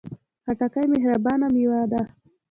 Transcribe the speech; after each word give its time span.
خټکی 0.43 0.85
مهربانه 0.93 1.47
میوه 1.53 1.81
ده. 1.91 2.01